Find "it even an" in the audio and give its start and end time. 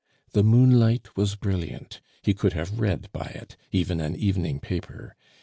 3.27-4.15